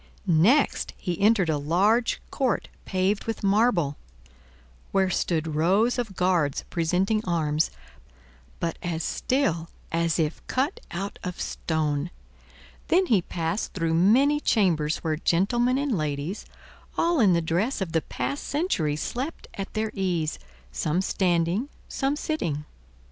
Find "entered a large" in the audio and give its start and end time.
1.21-2.21